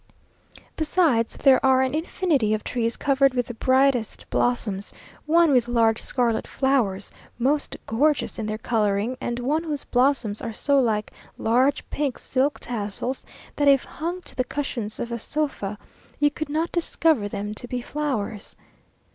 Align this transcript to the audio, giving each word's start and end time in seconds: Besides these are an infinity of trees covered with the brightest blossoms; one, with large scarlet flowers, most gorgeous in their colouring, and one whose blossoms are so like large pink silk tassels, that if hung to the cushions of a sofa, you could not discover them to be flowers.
Besides 0.77 1.37
these 1.37 1.59
are 1.61 1.83
an 1.83 1.93
infinity 1.93 2.55
of 2.55 2.63
trees 2.63 2.97
covered 2.97 3.35
with 3.35 3.45
the 3.45 3.53
brightest 3.53 4.27
blossoms; 4.31 4.91
one, 5.27 5.51
with 5.51 5.67
large 5.67 6.01
scarlet 6.01 6.47
flowers, 6.47 7.11
most 7.37 7.77
gorgeous 7.85 8.39
in 8.39 8.47
their 8.47 8.57
colouring, 8.57 9.15
and 9.21 9.37
one 9.37 9.63
whose 9.63 9.83
blossoms 9.83 10.41
are 10.41 10.53
so 10.53 10.79
like 10.79 11.11
large 11.37 11.87
pink 11.91 12.17
silk 12.17 12.59
tassels, 12.59 13.27
that 13.57 13.67
if 13.67 13.83
hung 13.83 14.21
to 14.21 14.35
the 14.35 14.43
cushions 14.43 14.99
of 14.99 15.11
a 15.11 15.19
sofa, 15.19 15.77
you 16.19 16.31
could 16.31 16.49
not 16.49 16.71
discover 16.71 17.27
them 17.27 17.53
to 17.53 17.67
be 17.67 17.79
flowers. 17.79 18.55